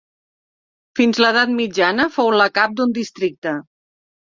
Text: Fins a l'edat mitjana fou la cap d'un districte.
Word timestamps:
Fins 0.99 1.19
a 1.19 1.23
l'edat 1.25 1.53
mitjana 1.59 2.09
fou 2.17 2.33
la 2.41 2.49
cap 2.57 2.75
d'un 2.83 2.99
districte. 2.99 3.57